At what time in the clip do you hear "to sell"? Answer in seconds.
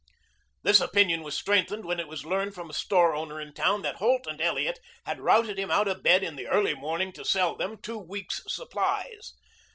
7.13-7.55